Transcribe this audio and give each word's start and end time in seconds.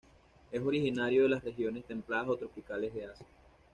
Es 0.51 0.59
originario 0.63 1.21
de 1.21 1.29
las 1.29 1.43
regiones 1.43 1.85
templadas 1.85 2.27
o 2.29 2.35
tropicales 2.35 2.91
de 2.95 3.05
Asia. 3.05 3.27